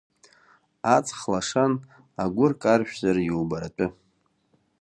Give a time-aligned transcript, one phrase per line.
[0.95, 1.73] Аҵх лашан,
[2.23, 3.87] агәыр каршәзар иубаратәы.